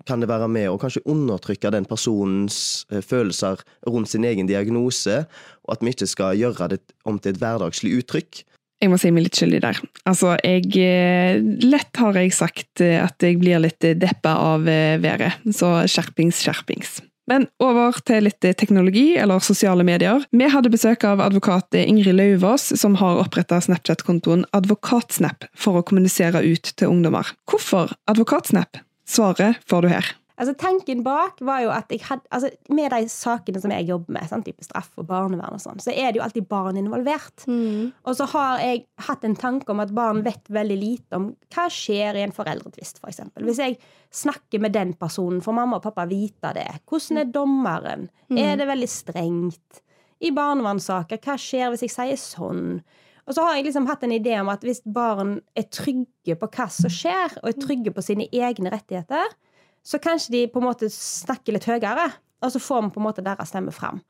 kan 0.09 0.23
det 0.23 0.31
være 0.31 0.49
med 0.51 0.71
å 0.71 0.79
kanskje 0.81 1.05
undertrykke 1.11 1.73
den 1.75 1.87
personens 1.89 2.87
eh, 2.93 3.03
følelser 3.05 3.61
rundt 3.89 4.11
sin 4.13 4.27
egen 4.27 4.49
diagnose, 4.51 5.25
og 5.67 5.75
at 5.75 5.85
vi 5.85 5.95
ikke 5.95 6.11
skal 6.11 6.39
gjøre 6.39 6.73
det 6.75 6.83
om 7.09 7.19
til 7.21 7.35
et 7.35 7.43
hverdagslig 7.43 7.99
uttrykk. 8.01 8.45
Jeg 8.79 8.93
må 8.93 8.99
si 9.01 9.11
meg 9.11 9.25
litt 9.27 9.39
skyldig 9.39 9.59
der. 9.65 9.79
Altså, 10.07 10.37
jeg 10.47 10.71
eh, 10.79 11.43
Lett 11.67 11.99
har 11.99 12.19
jeg 12.19 12.35
sagt 12.37 12.83
eh, 12.85 12.99
at 13.03 13.19
jeg 13.23 13.41
blir 13.43 13.63
litt 13.63 13.91
deppa 13.99 14.37
av 14.55 14.67
været, 14.67 15.43
så 15.55 15.81
skjerpings, 15.91 16.43
skjerpings. 16.47 16.99
Men 17.29 17.45
over 17.61 17.99
til 18.09 18.25
litt 18.25 18.41
teknologi, 18.41 19.13
eller 19.21 19.43
sosiale 19.45 19.85
medier. 19.85 20.25
Vi 20.33 20.49
hadde 20.49 20.73
besøk 20.73 21.05
av 21.05 21.21
advokat 21.21 21.77
Ingrid 21.77 22.17
Lauvås, 22.17 22.71
som 22.81 22.97
har 23.03 23.21
oppretta 23.21 23.61
Snapchat-kontoen 23.65 24.47
Advokatsnap 24.57 25.45
for 25.53 25.79
å 25.79 25.85
kommunisere 25.85 26.41
ut 26.47 26.73
til 26.75 26.95
ungdommer. 26.95 27.29
Hvorfor 27.51 27.93
Advokatsnap? 28.09 28.81
Svaret 29.09 29.61
får 29.69 29.85
du 29.85 29.93
her. 29.93 30.09
Altså, 30.39 30.55
tanken 30.55 31.01
bak 31.03 31.41
var 31.43 31.65
jo 31.65 31.71
at 31.75 31.91
jeg 31.91 32.05
hadde, 32.07 32.23
altså, 32.31 32.51
Med 32.71 32.93
de 32.95 33.09
sakene 33.11 33.59
som 33.63 33.73
jeg 33.75 33.89
jobber 33.89 34.15
med, 34.15 34.29
sånn, 34.31 34.45
type 34.47 34.63
straff 34.63 34.93
og 35.01 35.09
barnevern, 35.09 35.57
og 35.57 35.63
sånn, 35.63 35.81
så 35.83 35.91
er 35.91 36.13
det 36.13 36.21
jo 36.21 36.25
alltid 36.27 36.47
barn 36.51 36.79
involvert. 36.79 37.43
Mm. 37.51 37.91
Og 38.07 38.19
så 38.19 38.29
har 38.35 38.63
jeg 38.63 38.85
hatt 39.09 39.27
en 39.27 39.35
tanke 39.39 39.75
om 39.75 39.83
at 39.83 39.95
barn 39.97 40.23
vet 40.27 40.47
veldig 40.55 40.79
lite 40.79 41.19
om 41.19 41.33
hva 41.55 41.67
skjer 41.73 42.21
i 42.21 42.23
en 42.27 42.35
foreldretvist, 42.37 43.03
f.eks. 43.03 43.25
For 43.35 43.49
Hvis 43.49 43.63
jeg 43.65 43.81
snakker 44.15 44.63
med 44.63 44.77
den 44.79 44.95
personen, 44.99 45.43
får 45.43 45.59
mamma 45.59 45.81
og 45.81 45.87
pappa 45.89 46.07
vite 46.09 46.55
det? 46.57 46.69
Hvordan 46.87 47.25
er 47.25 47.35
dommeren? 47.35 48.09
Mm. 48.31 48.39
Er 48.45 48.63
det 48.63 48.71
veldig 48.71 48.91
strengt? 48.93 49.83
I 50.23 50.31
barnevernssaker, 50.35 51.21
hva 51.23 51.39
skjer 51.39 51.75
hvis 51.75 51.85
jeg 51.87 51.95
sier 51.95 52.19
sånn? 52.19 52.81
Og 53.29 53.37
så 53.37 53.43
har 53.45 53.59
jeg 53.59 53.67
liksom 53.67 53.87
hatt 53.91 54.07
en 54.07 54.15
idé 54.15 54.39
om 54.41 54.49
at 54.49 54.63
hvis 54.65 54.81
barn 54.87 55.37
er 55.59 55.67
trygge 55.75 56.39
på 56.39 56.49
hva 56.49 56.71
som 56.73 56.91
skjer, 56.93 57.37
og 57.43 57.51
er 57.51 57.61
trygge 57.61 57.93
på 57.93 58.05
sine 58.07 58.27
egne 58.33 58.73
rettigheter, 58.73 59.35
så 59.89 60.01
kanskje 60.03 60.35
de 60.35 60.47
på 60.53 60.61
en 60.61 60.69
måte 60.69 60.91
snakker 60.93 61.57
litt 61.57 61.69
høyere, 61.69 62.11
og 62.45 62.53
så 62.53 62.61
får 62.61 62.85
vi 62.85 62.95
på 62.95 63.01
en 63.01 63.09
måte 63.09 63.25
deres 63.25 63.51
stemme 63.51 63.73
fram. 63.75 64.03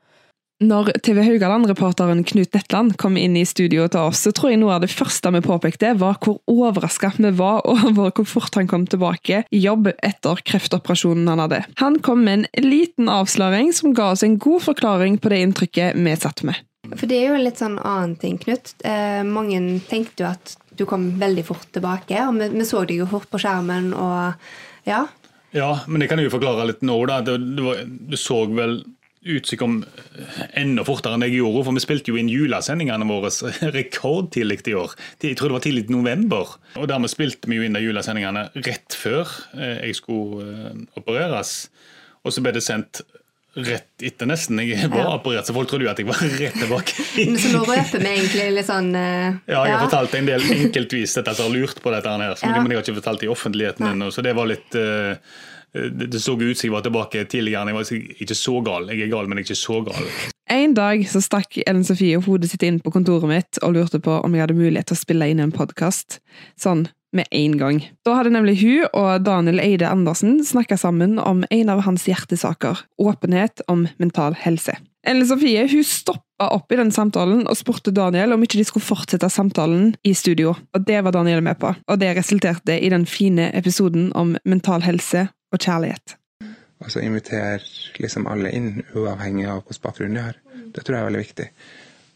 Når 0.59 0.89
TV 1.05 1.21
Haugaland-reporteren 1.23 2.25
Knut 2.27 2.51
Netland 2.51 2.97
kom 2.99 3.15
inn 3.15 3.37
i 3.39 3.45
studio 3.47 3.85
til 3.87 4.09
oss, 4.09 4.25
så 4.25 4.33
tror 4.35 4.51
jeg 4.51 4.59
noe 4.59 4.73
av 4.75 4.81
det 4.83 4.89
første 4.91 5.31
vi 5.31 5.39
påpekte, 5.45 5.93
var 6.01 6.17
hvor 6.19 6.41
overraska 6.51 7.13
vi 7.15 7.31
var 7.39 7.63
over 7.73 8.11
hvor 8.11 8.27
fort 8.27 8.59
han 8.59 8.67
kom 8.67 8.83
tilbake 8.91 9.45
i 9.55 9.61
jobb 9.63 9.87
etter 9.95 10.41
kreftoperasjonen 10.51 11.31
han 11.31 11.43
hadde. 11.45 11.61
Han 11.79 12.01
kom 12.03 12.25
med 12.27 12.41
en 12.41 12.67
liten 12.67 13.07
avsløring 13.07 13.71
som 13.77 13.95
ga 13.95 14.11
oss 14.17 14.25
en 14.27 14.35
god 14.35 14.65
forklaring 14.67 15.15
på 15.23 15.31
det 15.31 15.39
inntrykket 15.45 15.95
vi 15.95 16.17
satt 16.19 16.43
med. 16.43 16.59
For 16.91 17.07
det 17.07 17.21
er 17.21 17.29
jo 17.29 17.37
en 17.37 17.45
litt 17.45 17.61
sånn 17.61 17.79
annen 17.79 18.17
ting, 18.19 18.35
Knut. 18.41 18.73
Eh, 18.83 19.21
mange 19.23 19.61
tenkte 19.87 20.25
jo 20.25 20.33
at 20.33 20.57
du 20.75 20.83
kom 20.89 21.13
veldig 21.23 21.45
fort 21.47 21.71
tilbake, 21.71 22.19
og 22.27 22.35
vi, 22.35 22.51
vi 22.57 22.67
så 22.67 22.83
deg 22.83 22.99
jo 22.99 23.07
fort 23.07 23.31
på 23.31 23.39
skjermen 23.39 23.93
og 23.95 24.43
ja, 24.87 25.05
ja, 25.55 25.73
men 25.87 26.01
det 26.01 26.09
kan 26.09 26.21
jeg 26.21 26.29
jo 26.29 26.37
forklare 26.37 26.67
litt 26.69 26.85
nå. 26.85 26.97
da. 27.09 27.19
Det, 27.25 27.37
det, 27.57 27.65
var, 27.65 27.83
det 27.85 28.19
så 28.21 28.43
vel 28.49 28.81
ut 29.21 29.47
som 29.47 29.63
om 29.65 29.77
enda 30.57 30.85
fortere 30.87 31.17
enn 31.17 31.25
jeg 31.27 31.39
gjorde. 31.39 31.65
For 31.67 31.75
vi 31.75 31.83
spilte 31.83 32.13
jo 32.13 32.19
inn 32.19 32.31
julesendingene 32.31 33.07
våre 33.09 33.31
rekordtidlig 33.77 34.61
i 34.71 34.77
år. 34.79 34.95
Jeg 35.23 35.39
tror 35.39 35.51
det 35.51 35.57
var 35.57 35.65
tidlig 35.65 35.87
i 35.89 35.95
november. 35.95 36.55
Og 36.79 36.89
dermed 36.91 37.11
spilte 37.11 37.51
vi 37.51 37.59
jo 37.59 37.67
inn 37.67 37.77
de 37.77 37.83
julesendingene 37.83 38.47
rett 38.61 38.97
før 38.97 39.27
eh, 39.57 39.89
jeg 39.89 39.99
skulle 39.99 40.45
eh, 40.45 40.83
opereres. 40.99 41.67
Og 42.23 42.35
så 42.35 42.43
ble 42.43 42.55
det 42.55 42.65
sendt 42.65 43.03
rett 43.57 44.03
etter, 44.05 44.29
nesten. 44.29 44.59
Jeg 44.61 44.89
var 44.91 45.01
ja. 45.01 45.11
operert, 45.17 45.47
så 45.47 45.55
folk 45.55 45.69
trodde 45.71 45.87
jo 45.87 45.91
at 45.91 45.99
jeg 45.99 46.07
var 46.09 46.21
rett 46.21 46.57
tilbake. 46.61 47.05
så 47.41 47.53
nå 47.53 47.63
røper 47.65 48.03
vi 48.03 48.11
egentlig 48.13 48.47
litt 48.59 48.69
sånn 48.69 48.91
uh, 48.95 49.29
Ja, 49.49 49.53
jeg 49.53 49.59
har 49.59 49.75
ja. 49.75 49.83
fortalt 49.85 50.17
en 50.19 50.29
del 50.29 50.49
enkeltvis 50.55 51.17
dette 51.19 51.35
jeg 51.35 51.45
har 51.45 51.55
lurt 51.55 51.81
på 51.83 51.93
dette 51.93 52.15
her, 52.15 52.35
ja. 52.35 52.57
men 52.59 52.73
jeg 52.73 52.81
har 52.81 52.85
ikke 52.85 52.99
fortalt 53.01 53.23
det 53.23 53.29
i 53.29 53.31
offentligheten 53.33 53.93
ennå. 53.93 54.11
Så 54.13 54.25
det 54.25 54.35
var 54.37 54.49
litt 54.49 54.77
uh, 54.77 55.15
det 55.73 56.19
så 56.19 56.33
ut 56.33 56.57
som 56.57 56.65
jeg 56.65 56.73
var 56.73 56.85
tilbake 56.85 57.23
tidligere. 57.29 57.69
Jeg 57.69 57.77
var 57.77 58.21
ikke 58.25 58.37
så 58.37 58.55
gal. 58.65 58.89
Jeg 58.89 59.05
er 59.05 59.11
gal, 59.11 59.29
men 59.29 59.41
ikke 59.43 59.57
så 59.57 59.81
gal. 59.85 60.07
En 60.49 60.73
dag 60.73 61.03
så 61.05 61.21
stakk 61.21 61.59
Ellen 61.61 61.85
Sofie 61.85 62.17
hodet 62.25 62.49
sitt 62.49 62.65
inn 62.65 62.79
på 62.81 62.93
kontoret 62.93 63.29
mitt 63.29 63.59
og 63.61 63.75
lurte 63.77 64.01
på 64.01 64.15
om 64.17 64.33
jeg 64.33 64.47
hadde 64.47 64.57
mulighet 64.57 64.89
til 64.89 64.97
å 64.97 65.03
spille 65.03 65.27
inn 65.29 65.43
en 65.43 65.53
podkast. 65.53 66.17
Sånn 66.57 66.87
med 67.15 67.27
en 67.31 67.57
gang. 67.57 67.81
Da 68.05 68.17
hadde 68.19 68.33
nemlig 68.33 68.59
hun 68.61 68.85
og 68.93 69.25
Daniel 69.25 69.61
Eide 69.63 69.89
Andersen 69.89 70.39
snakka 70.45 70.77
sammen 70.77 71.17
om 71.19 71.43
en 71.49 71.71
av 71.73 71.83
hans 71.87 72.05
hjertesaker, 72.09 72.85
åpenhet 73.01 73.63
om 73.67 73.87
mental 73.97 74.37
helse. 74.39 74.77
Ellen 75.07 75.27
Sofie 75.27 75.63
hun 75.71 75.83
stoppa 75.87 76.49
opp 76.51 76.71
i 76.71 76.79
den 76.79 76.91
samtalen 76.91 77.45
og 77.47 77.57
spurte 77.57 77.93
Daniel 77.95 78.35
om 78.35 78.43
ikke 78.43 78.59
de 78.59 78.67
skulle 78.67 78.85
fortsette 78.85 79.29
samtalen 79.31 79.93
i 80.03 80.13
studio. 80.13 80.53
Og 80.75 80.85
Det 80.85 81.01
var 81.03 81.15
Daniel 81.15 81.41
med 81.41 81.59
på, 81.59 81.73
og 81.73 81.99
det 81.99 82.15
resulterte 82.17 82.77
i 82.79 82.89
den 82.91 83.05
fine 83.05 83.49
episoden 83.55 84.11
om 84.13 84.35
mental 84.45 84.83
helse 84.83 85.29
og 85.53 85.59
kjærlighet. 85.59 86.17
Altså 86.79 87.01
invitere 87.03 87.59
liksom 87.99 88.27
alle 88.27 88.51
inn, 88.55 88.83
uavhengig 88.95 89.47
av 89.47 89.63
hvilken 89.63 89.83
bakgrunn 89.83 90.15
de 90.15 90.23
har. 90.23 90.37
Det 90.75 90.83
tror 90.83 90.95
jeg 90.95 91.01
er 91.01 91.09
veldig 91.09 91.23
viktig. 91.23 91.47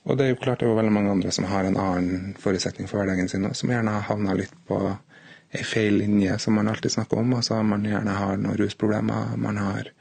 Og 0.04 0.20
det 0.20 0.26
er 0.26 0.34
jo 0.34 0.42
klart 0.42 0.60
det 0.60 0.68
er 0.68 0.74
jo 0.74 0.78
veldig 0.78 0.94
mange 0.94 1.12
andre 1.14 1.32
som 1.32 1.48
har 1.48 1.68
en 1.68 1.80
annen 1.80 2.38
forutsetning 2.40 2.90
for 2.90 3.00
hverdagen 3.00 3.30
sin, 3.32 3.46
òg, 3.48 3.56
som 3.56 3.72
gjerne 3.72 3.96
har 3.96 4.08
havna 4.10 4.36
litt 4.36 4.56
på 4.68 4.80
ei 5.54 5.64
feil 5.64 6.00
linje 6.02 6.36
som 6.42 6.58
man 6.58 6.68
alltid 6.68 6.92
snakker 6.92 7.22
om. 7.22 7.36
Altså 7.38 7.62
man 7.64 7.86
gjerne 7.88 8.18
har 8.18 8.40
noen 8.42 8.60
rusproblemer, 8.60 9.36
man 9.40 9.60
har 9.62 9.92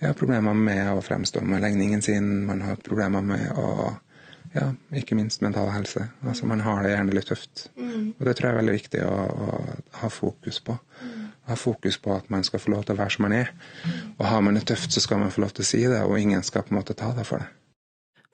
ja, 0.00 0.12
problemer 0.16 0.56
med 0.56 0.86
å 0.94 1.02
fremstå 1.04 1.44
med 1.44 1.62
legningen 1.62 2.02
sin, 2.02 2.30
man 2.48 2.64
har 2.64 2.80
problemer 2.84 3.22
med 3.22 3.50
å 3.60 3.70
ja, 4.52 4.66
ikke 4.98 5.14
minst 5.14 5.44
mental 5.44 5.68
helse. 5.70 6.08
Altså 6.26 6.46
Man 6.46 6.64
har 6.64 6.82
det 6.82 6.94
gjerne 6.94 7.14
litt 7.14 7.28
tøft. 7.30 7.68
Mm. 7.76 8.16
Og 8.18 8.26
det 8.26 8.34
tror 8.36 8.48
jeg 8.48 8.54
er 8.54 8.58
veldig 8.58 8.74
viktig 8.74 9.04
å, 9.06 9.12
å 9.14 10.00
ha 10.00 10.10
fokus 10.10 10.58
på. 10.66 10.74
Mm. 11.04 11.28
Ha 11.52 11.58
fokus 11.58 12.00
på 12.02 12.16
at 12.16 12.30
man 12.34 12.42
skal 12.46 12.62
få 12.62 12.74
lov 12.74 12.82
til 12.86 12.96
å 12.96 13.02
være 13.02 13.14
som 13.14 13.28
man 13.28 13.36
er. 13.36 13.52
Og 14.16 14.26
har 14.26 14.42
man 14.42 14.58
det 14.58 14.66
tøft, 14.72 14.90
så 14.90 15.02
skal 15.04 15.22
man 15.22 15.30
få 15.30 15.44
lov 15.44 15.54
til 15.54 15.66
å 15.66 15.70
si 15.70 15.84
det, 15.86 16.02
og 16.02 16.18
ingen 16.18 16.42
skal 16.46 16.66
på 16.66 16.74
en 16.74 16.80
måte 16.80 16.98
ta 16.98 17.12
det 17.14 17.28
for 17.28 17.44
det. 17.44 17.59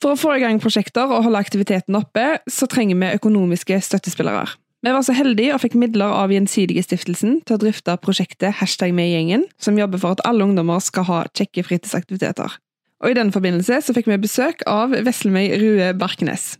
For 0.02 0.12
å 0.12 0.20
få 0.20 0.34
i 0.36 0.42
gang 0.42 0.60
prosjekter 0.60 1.08
og 1.08 1.24
holde 1.24 1.40
aktiviteten 1.40 1.96
oppe, 1.96 2.38
så 2.50 2.68
trenger 2.68 2.98
vi 3.00 3.16
økonomiske 3.16 3.78
støttespillere. 3.84 4.44
Vi 4.84 4.92
var 4.92 5.02
så 5.02 5.14
heldige 5.16 5.54
og 5.54 5.62
fikk 5.64 5.74
midler 5.80 6.12
av 6.12 6.30
Gjensidige 6.30 6.84
stiftelsen 6.84 7.40
til 7.48 7.56
å 7.56 7.62
drifte 7.62 7.96
prosjektet 8.02 8.58
Hashtag 8.60 8.92
med 8.94 9.08
gjengen, 9.08 9.46
som 9.58 9.78
jobber 9.80 10.02
for 10.02 10.14
at 10.14 10.22
alle 10.28 10.44
ungdommer 10.44 10.82
skal 10.84 11.08
ha 11.08 11.22
kjekke 11.32 11.64
fritidsaktiviteter. 11.66 12.58
Og 13.02 13.12
I 13.12 13.16
den 13.16 13.32
forbindelse 13.32 13.80
så 13.84 13.96
fikk 13.96 14.08
vi 14.12 14.20
besøk 14.20 14.62
av 14.68 14.94
Veslemøy 15.06 15.48
Rue 15.60 15.90
Barkenes. 15.98 16.54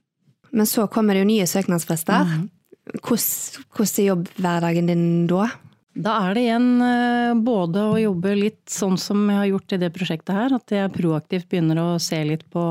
Men 0.51 0.69
så 0.69 0.89
kommer 0.91 1.15
det 1.15 1.25
jo 1.25 1.31
nye 1.31 1.47
søknadsfrister. 1.49 2.27
Mm. 2.27 2.49
Hvordan 3.05 3.87
er 3.87 4.09
jobbhverdagen 4.09 4.91
din 4.91 5.07
da? 5.31 5.49
Da 5.97 6.13
er 6.27 6.35
det 6.37 6.43
igjen 6.45 6.67
eh, 6.85 7.35
både 7.41 7.83
å 7.89 7.95
jobbe 7.97 8.35
litt 8.37 8.69
sånn 8.69 8.99
som 9.01 9.23
jeg 9.31 9.39
har 9.39 9.49
gjort 9.49 9.73
i 9.73 9.79
det 9.81 9.89
prosjektet 9.95 10.35
her, 10.37 10.53
at 10.59 10.75
jeg 10.75 10.93
proaktivt 10.93 11.49
begynner 11.49 11.81
å 11.81 11.87
se 12.03 12.19
litt 12.29 12.45
på 12.53 12.65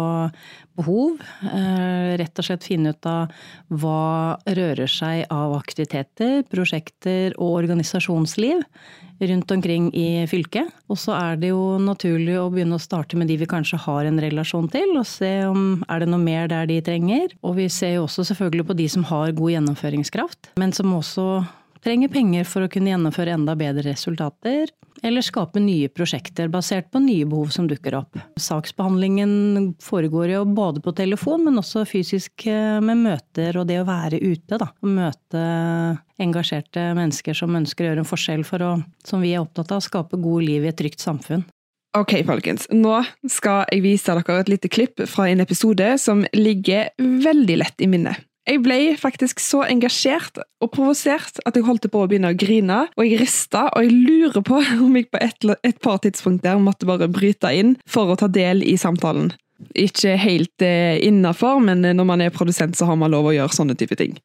behov. 0.77 1.23
Eh, 1.49 2.11
rett 2.21 2.41
og 2.41 2.45
slett 2.45 2.67
finne 2.67 2.93
ut 2.93 3.09
av 3.09 3.33
hva 3.73 4.37
rører 4.45 4.91
seg 4.91 5.25
av 5.33 5.55
aktiviteter, 5.57 6.43
prosjekter 6.51 7.33
og 7.39 7.57
organisasjonsliv 7.63 8.61
rundt 9.25 9.51
omkring 9.55 9.89
i 9.95 10.27
fylket. 10.29 10.69
Og 10.91 11.01
så 11.01 11.17
er 11.17 11.41
det 11.41 11.49
jo 11.55 11.79
naturlig 11.81 12.37
å 12.37 12.51
begynne 12.53 12.77
å 12.77 12.83
starte 12.83 13.17
med 13.17 13.31
de 13.31 13.39
vi 13.41 13.49
kanskje 13.49 13.81
har 13.87 14.05
en 14.05 14.21
relasjon 14.21 14.69
til, 14.69 14.93
og 14.99 15.09
se 15.09 15.33
om 15.49 15.83
er 15.89 16.03
det 16.03 16.11
noe 16.13 16.21
mer 16.21 16.51
der 16.51 16.69
de 16.69 16.77
trenger. 16.85 17.33
Og 17.41 17.57
vi 17.57 17.71
ser 17.73 17.97
jo 17.97 18.05
også 18.05 18.27
selvfølgelig 18.29 18.69
på 18.69 18.81
de 18.83 18.89
som 18.91 19.07
har 19.09 19.33
god 19.33 19.55
gjennomføringskraft, 19.57 20.53
men 20.61 20.75
som 20.75 20.93
også 20.93 21.29
trenger 21.85 22.09
penger 22.11 22.47
for 22.49 22.65
å 22.65 22.69
kunne 22.71 22.91
gjennomføre 22.91 23.35
enda 23.35 23.55
bedre 23.57 23.85
resultater, 23.91 24.71
eller 25.05 25.25
skape 25.25 25.61
nye 25.61 25.89
prosjekter 25.93 26.49
basert 26.49 26.89
på 26.91 27.01
nye 27.03 27.27
behov 27.29 27.51
som 27.53 27.67
dukker 27.69 27.97
opp. 27.99 28.17
Saksbehandlingen 28.41 29.75
foregår 29.83 30.33
jo 30.33 30.43
både 30.49 30.81
på 30.81 30.95
telefon, 30.97 31.45
men 31.45 31.61
også 31.61 31.85
fysisk 31.89 32.47
eh, 32.49 32.79
med 32.81 33.03
møter 33.03 33.59
og 33.59 33.67
det 33.69 33.81
å 33.81 33.87
være 33.87 34.21
ute. 34.23 34.57
Da. 34.61 34.71
Møte 34.87 35.43
engasjerte 36.21 36.89
mennesker 36.97 37.37
som 37.37 37.55
ønsker 37.59 37.85
å 37.85 37.91
gjøre 37.91 38.05
en 38.05 38.13
forskjell 38.13 38.45
for 38.47 38.65
å, 38.65 38.71
som 39.05 39.21
vi 39.21 39.35
er 39.35 39.43
opptatt 39.43 39.75
av, 39.75 39.83
skape 39.85 40.17
gode 40.17 40.47
liv 40.47 40.65
i 40.65 40.71
et 40.71 40.79
trygt 40.79 41.03
samfunn. 41.03 41.45
Ok, 41.95 42.17
folkens. 42.27 42.65
Nå 42.75 42.97
skal 43.31 43.63
jeg 43.71 43.83
vise 43.85 44.15
dere 44.17 44.41
et 44.41 44.49
lite 44.51 44.71
klipp 44.71 45.05
fra 45.07 45.29
en 45.31 45.43
episode 45.43 45.93
som 46.01 46.25
ligger 46.35 46.89
veldig 46.99 47.61
lett 47.61 47.85
i 47.85 47.87
minnet. 47.87 48.25
Jeg 48.45 48.61
ble 48.61 48.77
faktisk 49.01 49.39
så 49.41 49.63
engasjert 49.65 50.37
og 50.61 50.69
provosert 50.75 51.39
at 51.49 51.55
jeg 51.57 51.65
holdt 51.65 51.87
på 51.89 52.03
å 52.03 52.09
begynne 52.09 52.29
å 52.29 52.37
grine, 52.37 52.83
og 52.93 53.07
jeg 53.07 53.17
rista, 53.23 53.65
og 53.73 53.87
jeg 53.87 53.95
lurer 53.95 54.45
på 54.45 54.59
om 54.85 54.99
jeg 54.99 55.09
på 55.09 55.21
et, 55.23 55.47
et 55.65 55.79
par 55.81 55.97
tidspunkt 56.03 56.45
der 56.45 56.61
måtte 56.61 56.89
bare 56.89 57.09
bryte 57.09 57.49
inn 57.49 57.73
for 57.89 58.13
å 58.13 58.19
ta 58.19 58.29
del 58.29 58.61
i 58.65 58.77
samtalen. 58.77 59.33
Ikke 59.79 60.13
helt 60.19 60.61
eh, 60.65 60.99
innafor, 61.07 61.61
men 61.63 61.81
når 61.81 62.05
man 62.05 62.21
er 62.21 62.35
produsent, 62.35 62.77
så 62.77 62.89
har 62.89 62.99
man 62.99 63.13
lov 63.15 63.31
å 63.31 63.33
gjøre 63.33 63.55
sånne 63.55 63.77
type 63.79 63.97
ting. 63.97 64.17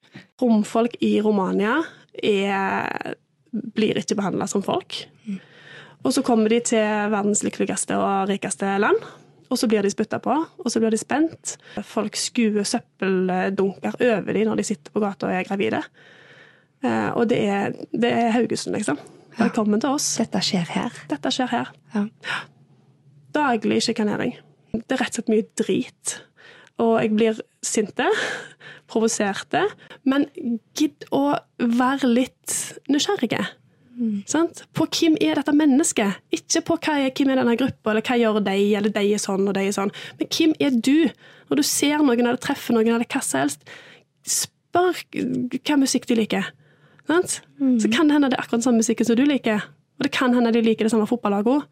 Romfolk 0.43 0.99
i 1.07 1.15
Romania 1.25 1.79
er, 2.21 3.15
blir 3.51 4.03
ikke 4.03 4.19
behandla 4.19 4.51
som 4.51 4.65
folk. 4.67 5.05
Og 6.01 6.13
så 6.17 6.25
kommer 6.25 6.53
de 6.53 6.61
til 6.73 7.13
verdens 7.13 7.45
lykkeligste 7.45 7.97
og 8.01 8.29
rikeste 8.31 8.77
land, 8.83 9.01
og 9.51 9.59
så 9.59 9.67
blir 9.71 9.83
de 9.83 9.91
spytta 9.91 10.21
på, 10.23 10.35
og 10.63 10.71
så 10.71 10.81
blir 10.83 10.95
de 10.95 11.01
spent. 11.01 11.57
Folk 11.87 12.17
skuer 12.19 12.67
søppeldunker 12.67 13.99
over 13.99 14.37
dem 14.37 14.47
når 14.49 14.61
de 14.61 14.67
sitter 14.69 14.95
på 14.95 15.03
gata 15.03 15.27
og 15.27 15.35
er 15.35 15.49
gravide. 15.49 15.83
Eh, 16.87 17.11
og 17.19 17.27
det 17.33 17.41
er, 17.51 17.75
det 17.93 18.13
er 18.15 18.31
Haugesund, 18.37 18.77
liksom. 18.79 19.01
Velkommen 19.41 19.83
til 19.83 19.97
oss. 19.97 20.07
Dette 20.21 20.41
skjer 20.45 20.71
her. 20.75 20.95
Dette 21.11 21.35
skjer 21.35 21.51
her. 21.51 21.75
Ja. 21.95 22.07
Daglig 23.35 23.83
sjikanering. 23.87 24.37
Det 24.73 24.97
er 24.97 25.03
rett 25.03 25.19
og 25.19 25.21
slett 25.21 25.33
mye 25.33 25.47
drit. 25.59 26.17
Og 26.81 26.95
jeg 27.03 27.13
blir 27.15 27.41
sinte, 27.67 28.07
provoserte. 28.91 29.67
Men 30.09 30.29
gidd 30.79 31.07
å 31.15 31.35
være 31.59 32.11
litt 32.11 32.57
nysgjerrige. 32.91 33.43
Mm. 34.01 34.23
På 34.73 34.87
hvem 34.89 35.19
er 35.21 35.37
dette 35.37 35.53
mennesket? 35.53 36.23
Ikke 36.33 36.63
på 36.71 36.79
er, 36.89 37.11
hvem 37.13 37.33
er 37.35 37.43
denne 37.43 37.57
gruppa, 37.61 37.93
eller 37.93 38.05
hva 38.07 38.17
gjør 38.17 38.41
de, 38.47 38.57
eller 38.79 38.95
de 38.95 39.03
er 39.13 39.21
sånn 39.21 39.45
og 39.45 39.53
de 39.59 39.67
er 39.69 39.77
sånn. 39.77 39.93
Men 40.19 40.31
hvem 40.33 40.55
er 40.57 40.79
du? 40.81 41.11
Når 41.51 41.61
du 41.61 41.67
ser 41.67 42.01
noen 42.01 42.25
eller 42.25 42.41
treffer 42.41 42.77
noen 42.77 42.95
eller 42.95 43.11
hva 43.11 43.21
som 43.27 43.43
helst, 43.43 43.69
spør 44.25 45.03
hva 45.13 45.79
musikk 45.81 46.09
de 46.09 46.17
liker. 46.23 46.49
Mm. 47.11 47.77
Så 47.83 47.91
kan 47.91 48.09
det 48.09 48.17
hende 48.17 48.31
det 48.31 48.39
er 48.39 48.45
akkurat 48.45 48.65
samme 48.65 48.81
musikken 48.81 49.09
som 49.09 49.19
du 49.19 49.25
liker. 49.27 49.67
Og 49.99 50.07
det 50.07 50.13
kan 50.15 50.33
hende 50.33 50.53
de 50.55 50.63
liker 50.65 50.87
det 50.87 50.93
samme 50.95 51.09
fotballaget 51.11 51.51
òg. 51.59 51.65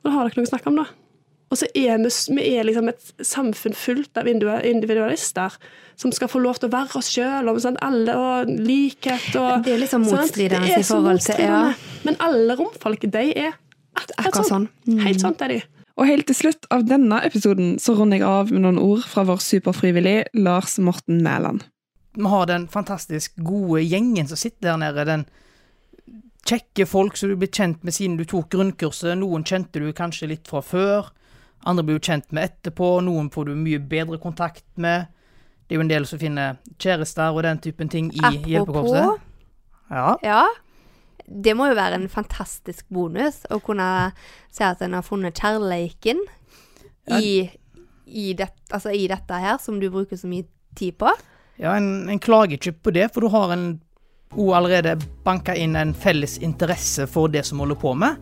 Og 0.00 0.06
da 0.06 0.12
har 0.14 0.28
dere 0.28 0.40
noe 0.40 0.48
å 0.48 0.52
snakke 0.52 0.70
om, 0.70 0.78
da. 0.80 0.86
Og 1.52 1.60
så 1.60 1.68
er 1.76 2.00
vi, 2.02 2.10
vi 2.34 2.44
er 2.56 2.66
liksom 2.66 2.88
et 2.90 3.10
samfunn 3.22 3.76
fullt 3.78 4.18
av 4.18 4.28
individualister 4.28 5.58
som 6.00 6.10
skal 6.14 6.30
få 6.30 6.40
lov 6.42 6.58
til 6.58 6.70
å 6.70 6.74
være 6.74 6.98
oss 6.98 7.10
sjøl, 7.14 7.50
og 7.50 7.60
sånn, 7.62 7.76
alle 7.84 8.16
og 8.18 8.48
likhet 8.50 9.36
og 9.38 9.62
Det 9.66 9.76
er 9.76 9.84
liksom 9.84 10.08
motstridende 10.08 10.80
i 10.80 10.86
forhold 10.86 11.22
til 11.22 11.44
ja. 11.44 11.60
Men 12.06 12.18
alle 12.24 12.56
romfolk, 12.58 13.06
de 13.06 13.28
er 13.30 13.54
akkurat 13.94 14.48
sånn. 14.48 14.66
Mm. 14.88 15.04
Helt 15.06 15.22
sånn 15.22 15.38
er 15.46 15.54
de. 15.54 15.60
Og 15.94 16.10
helt 16.10 16.26
til 16.26 16.40
slutt 16.40 16.66
av 16.74 16.82
denne 16.88 17.20
episoden 17.22 17.76
så 17.78 17.94
runder 17.94 18.18
jeg 18.18 18.26
av 18.26 18.50
med 18.50 18.64
noen 18.64 18.80
ord 18.82 19.04
fra 19.06 19.22
vår 19.28 19.38
superfrivillig 19.44 20.16
Lars 20.34 20.80
Morten 20.82 21.22
Mæland. 21.22 21.62
Vi 22.18 22.30
har 22.30 22.48
den 22.50 22.66
fantastisk 22.70 23.38
gode 23.42 23.84
gjengen 23.84 24.26
som 24.30 24.38
sitter 24.38 24.72
der 24.72 24.82
nede. 24.82 25.04
den 25.06 25.26
kjekke 26.44 26.86
folk 26.86 27.16
som 27.16 27.30
du 27.30 27.38
blir 27.40 27.52
kjent 27.52 27.84
med 27.84 27.94
siden 27.96 28.18
du 28.18 28.24
tok 28.28 28.50
grunnkurset. 28.52 29.14
Noen 29.18 29.46
kjente 29.46 29.80
du 29.80 29.92
kanskje 29.96 30.28
litt 30.34 30.50
fra 30.50 30.60
før. 30.64 31.12
Andre 31.64 31.84
blir 31.84 31.98
du 31.98 32.04
kjent 32.04 32.32
med 32.32 32.50
etterpå. 32.50 32.98
Noen 33.06 33.30
får 33.32 33.48
du 33.48 33.54
mye 33.56 33.80
bedre 33.80 34.18
kontakt 34.20 34.66
med. 34.80 35.08
Det 35.64 35.74
er 35.74 35.80
jo 35.80 35.84
en 35.86 35.92
del 35.92 36.06
som 36.08 36.20
finner 36.20 36.58
kjærester 36.76 37.32
og 37.32 37.44
den 37.46 37.60
typen 37.64 37.88
ting 37.88 38.10
i 38.12 38.20
Apropos, 38.20 38.50
hjelpekorpset. 38.52 39.24
Ja. 39.90 40.16
ja. 40.22 40.42
Det 41.24 41.54
må 41.56 41.70
jo 41.70 41.76
være 41.78 41.96
en 42.02 42.10
fantastisk 42.12 42.88
bonus 42.92 43.46
å 43.48 43.60
kunne 43.64 43.86
se 44.52 44.66
at 44.66 44.82
en 44.84 44.96
har 44.98 45.06
funnet 45.06 45.40
kjærleiken 45.40 46.20
ja. 47.08 47.16
i, 47.16 47.48
i, 48.04 48.26
det, 48.36 48.50
altså 48.68 48.92
i, 48.92 49.06
dette 49.08 49.40
her, 49.40 49.56
som 49.62 49.80
du 49.80 49.88
bruker 49.92 50.20
så 50.20 50.28
mye 50.28 50.44
tid 50.76 50.98
på. 51.00 51.14
Ja, 51.56 51.78
en, 51.78 52.10
en 52.12 52.20
klager 52.20 52.58
ikke 52.58 52.76
på 52.76 52.92
det, 52.92 53.08
for 53.14 53.24
du 53.24 53.32
har 53.32 53.54
en 53.54 53.68
allerede 54.34 54.98
banka 55.24 55.54
inn 55.54 55.76
en 55.78 55.94
felles 55.94 56.38
interesse 56.42 57.06
for 57.06 57.30
det 57.30 57.44
som 57.46 57.62
holder 57.62 57.78
på 57.80 57.94
med. 57.94 58.18